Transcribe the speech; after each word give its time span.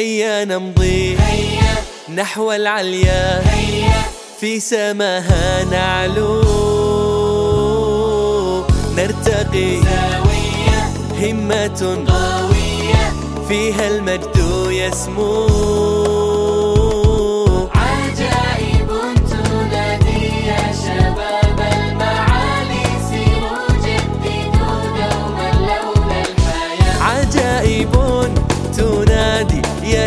هيا 0.00 0.44
نمضي 0.44 1.16
هيا. 1.18 1.74
نحو 2.14 2.52
العليا. 2.52 3.42
هيا. 3.50 4.02
في 4.40 4.60
سماها 4.60 5.64
نعلو. 5.64 6.40
نرتقي. 8.96 9.80
زاوية 9.80 10.80
همة 11.20 12.04
قوية. 12.08 13.12
فيها 13.48 13.88
المجد 13.88 14.36
يسمو. 14.70 15.99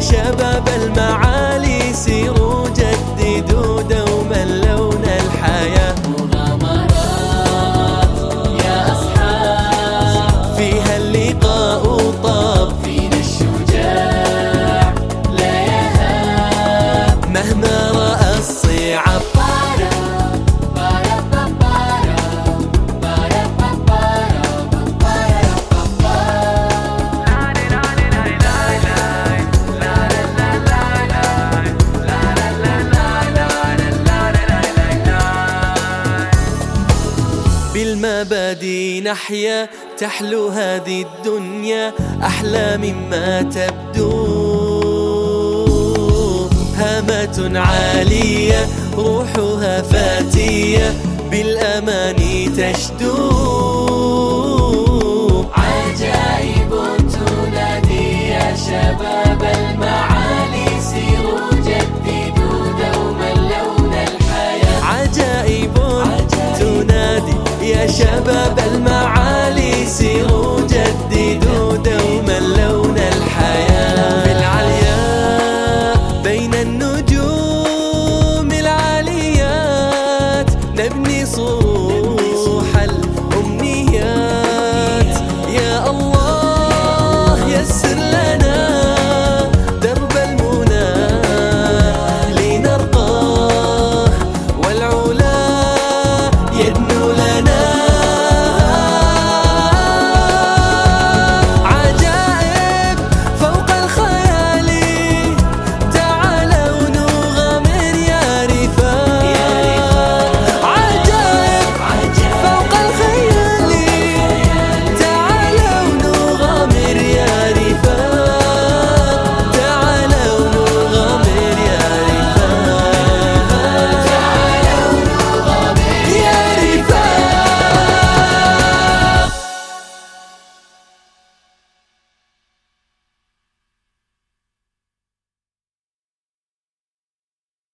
يا 0.00 0.04
شباب 0.04 0.68
المعالي 0.68 1.92
سيروا 1.92 2.68
جددوا 2.68 3.82
دوما 3.82 4.44
لون 4.44 5.04
الحياة. 5.04 5.94
مغامرات 6.08 7.48
يا 8.64 8.92
أصحاب. 8.92 10.54
فيها 10.56 10.96
اللقاء 10.96 12.12
طاب. 12.22 12.72
فينا 12.84 13.16
الشجاع. 13.16 14.94
لا 15.32 15.60
يهاب. 15.70 17.28
مهما 17.28 17.90
رأى 17.90 18.38
الصعاب. 18.38 19.22
بالمبادئ 37.80 39.00
نحيا 39.00 39.68
تحلو 39.98 40.48
هذه 40.48 41.02
الدنيا 41.02 41.92
أحلى 42.22 42.76
مما 42.76 43.42
تبدو. 43.42 44.10
هامة 46.76 47.58
عالية 47.58 48.66
روحها 48.96 49.82
فاتية 49.82 50.94
بالأمان 51.30 52.16
تشدو. 52.56 54.09
شباب 68.00 68.59